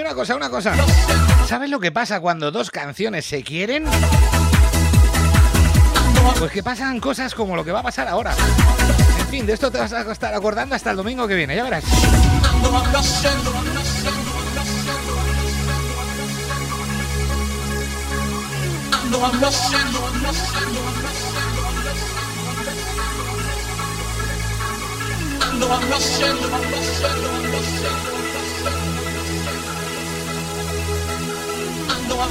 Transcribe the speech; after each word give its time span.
una 0.00 0.14
cosa, 0.14 0.34
una 0.36 0.50
cosa. 0.50 0.74
¿Sabes 1.46 1.70
lo 1.70 1.78
que 1.78 1.92
pasa 1.92 2.20
cuando 2.20 2.50
dos 2.50 2.70
canciones 2.70 3.24
se 3.24 3.42
quieren? 3.44 3.84
Pues 6.38 6.50
que 6.50 6.62
pasan 6.62 6.98
cosas 7.00 7.34
como 7.34 7.54
lo 7.54 7.64
que 7.64 7.70
va 7.70 7.80
a 7.80 7.82
pasar 7.82 8.08
ahora. 8.08 8.34
En 9.20 9.28
fin, 9.28 9.46
de 9.46 9.52
esto 9.52 9.70
te 9.70 9.78
vas 9.78 9.92
a 9.92 10.10
estar 10.10 10.34
acordando 10.34 10.74
hasta 10.74 10.90
el 10.90 10.96
domingo 10.96 11.28
que 11.28 11.34
viene, 11.34 11.54
ya 11.54 11.62
verás. 11.62 11.84
I'm 25.62 25.90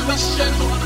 rushing. 0.07 0.78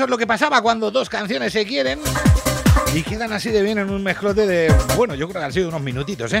Eso 0.00 0.06
es 0.06 0.10
lo 0.10 0.16
que 0.16 0.26
pasaba 0.26 0.62
cuando 0.62 0.90
dos 0.90 1.10
canciones 1.10 1.52
se 1.52 1.66
quieren 1.66 2.00
y 2.94 3.02
quedan 3.02 3.34
así 3.34 3.50
de 3.50 3.60
bien 3.60 3.76
en 3.76 3.90
un 3.90 4.02
mezclote 4.02 4.46
de, 4.46 4.74
bueno, 4.96 5.14
yo 5.14 5.28
creo 5.28 5.42
que 5.42 5.44
han 5.44 5.52
sido 5.52 5.68
unos 5.68 5.82
minutitos, 5.82 6.32
¿eh? 6.32 6.40